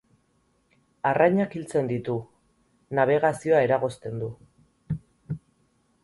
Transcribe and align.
Arrainak 1.09 1.51
hiltzen 1.57 1.91
ditu, 1.91 2.15
nabegazioa 2.99 3.59
eragozten 3.67 4.17
du... 4.23 4.31